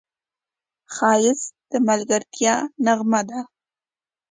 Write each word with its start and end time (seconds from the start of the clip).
ښایست 0.93 1.49
د 1.71 1.73
ملګرتیا 1.87 2.55
نغمه 2.85 3.21
ده 3.29 3.39